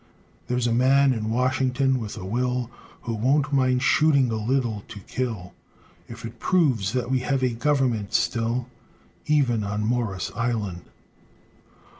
There's 0.47 0.65
a 0.65 0.71
man 0.73 1.13
in 1.13 1.29
Washington 1.29 1.99
with 1.99 2.17
a 2.17 2.25
will, 2.25 2.71
Who 3.03 3.13
won't 3.13 3.53
mind 3.53 3.83
shooting 3.83 4.31
a 4.31 4.35
little 4.35 4.81
"to 4.87 4.99
kill," 5.01 5.53
If 6.07 6.25
it 6.25 6.39
proves 6.39 6.93
that 6.93 7.11
We 7.11 7.19
Have 7.19 7.43
a 7.43 7.53
Government 7.53 8.11
Still, 8.11 8.67
Even 9.27 9.63
on 9.63 9.85
Morris' 9.85 10.31
Island! 10.33 10.85